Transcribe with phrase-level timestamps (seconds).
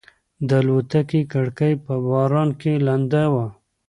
[0.47, 3.45] د الوتکې کړکۍ په باران کې لنده وه.